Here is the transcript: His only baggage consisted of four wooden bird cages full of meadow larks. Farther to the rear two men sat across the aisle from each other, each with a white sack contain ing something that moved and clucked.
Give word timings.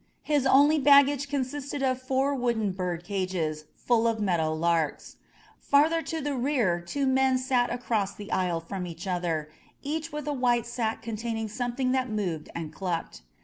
His 0.23 0.47
only 0.47 0.79
baggage 0.79 1.29
consisted 1.29 1.83
of 1.83 2.01
four 2.01 2.33
wooden 2.33 2.71
bird 2.71 3.03
cages 3.03 3.65
full 3.75 4.07
of 4.07 4.19
meadow 4.19 4.51
larks. 4.51 5.17
Farther 5.59 6.01
to 6.01 6.19
the 6.19 6.33
rear 6.35 6.81
two 6.81 7.05
men 7.05 7.37
sat 7.37 7.71
across 7.71 8.15
the 8.15 8.31
aisle 8.31 8.61
from 8.61 8.87
each 8.87 9.05
other, 9.05 9.51
each 9.83 10.11
with 10.11 10.27
a 10.27 10.33
white 10.33 10.65
sack 10.65 11.03
contain 11.03 11.37
ing 11.37 11.49
something 11.49 11.91
that 11.91 12.09
moved 12.09 12.49
and 12.55 12.73
clucked. 12.73 13.21